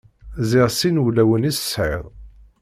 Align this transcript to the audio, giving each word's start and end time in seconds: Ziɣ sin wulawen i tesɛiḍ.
Ziɣ 0.49 0.67
sin 0.77 1.01
wulawen 1.03 1.47
i 1.49 1.51
tesɛiḍ. 1.55 2.05